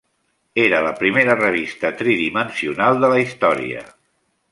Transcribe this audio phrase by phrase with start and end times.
[0.61, 3.85] Era la primera revista tridimensional de la història.